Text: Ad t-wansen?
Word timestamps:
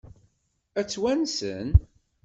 Ad 0.79 0.87
t-wansen? 0.89 1.69